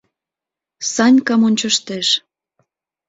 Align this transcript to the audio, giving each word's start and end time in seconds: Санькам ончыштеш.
Санькам 0.93 1.41
ончыштеш. 1.47 2.07